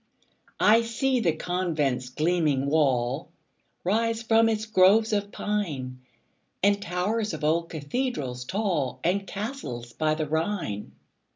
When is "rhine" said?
10.27-10.93